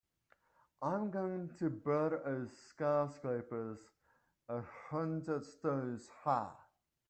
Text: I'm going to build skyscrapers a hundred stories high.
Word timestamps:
I'm 0.81 1.11
going 1.11 1.51
to 1.59 1.69
build 1.69 2.13
skyscrapers 2.69 3.87
a 4.49 4.63
hundred 4.89 5.45
stories 5.45 6.09
high. 6.23 6.49